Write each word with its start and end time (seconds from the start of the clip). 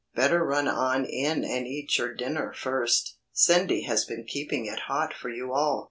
Better 0.15 0.43
run 0.43 0.67
on 0.67 1.05
in 1.05 1.45
and 1.45 1.67
eat 1.67 1.99
your 1.99 2.15
dinner 2.15 2.51
first. 2.53 3.19
Cindy 3.33 3.83
has 3.83 4.03
been 4.03 4.23
keeping 4.25 4.65
it 4.65 4.79
hot 4.87 5.13
for 5.13 5.29
you 5.29 5.53
all." 5.53 5.79